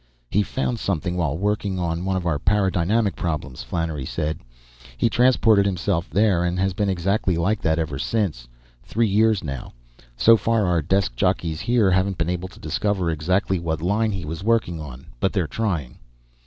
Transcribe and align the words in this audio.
"He 0.31 0.41
found 0.41 0.79
something 0.79 1.15
while 1.15 1.37
working 1.37 1.77
on 1.77 2.05
one 2.05 2.15
of 2.17 2.25
our 2.25 2.39
paradynamic 2.39 3.15
problems," 3.15 3.61
Flannery 3.61 4.07
said. 4.07 4.39
"He 4.97 5.11
transported 5.11 5.67
himself 5.67 6.09
there 6.09 6.43
and 6.43 6.57
has 6.57 6.73
been 6.73 6.89
exactly 6.89 7.35
like 7.37 7.61
that 7.61 7.77
ever 7.77 7.99
since 7.99 8.47
three 8.81 9.05
years, 9.07 9.43
now. 9.43 9.73
So 10.17 10.37
far, 10.37 10.65
our 10.65 10.81
desk 10.81 11.15
jockeys 11.15 11.59
here 11.59 11.91
haven't 11.91 12.17
been 12.17 12.31
able 12.31 12.49
to 12.49 12.59
discover 12.59 13.11
exactly 13.11 13.59
what 13.59 13.79
line 13.83 14.11
he 14.13 14.25
was 14.25 14.43
working 14.43 14.79
on, 14.81 15.05
but 15.19 15.33
they're 15.33 15.45
trying!" 15.45 15.99